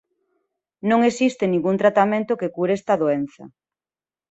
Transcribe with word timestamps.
Non 0.89 0.99
existe 1.09 1.43
ningún 1.45 1.75
tratamento 1.83 2.39
que 2.39 2.51
cure 2.55 2.73
esta 2.79 2.93
doenza. 3.03 3.43